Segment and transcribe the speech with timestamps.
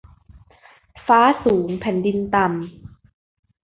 [1.05, 2.59] ฟ้าสูงแผ่นดินต่ำ